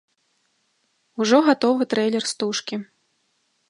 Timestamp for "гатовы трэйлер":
1.51-2.25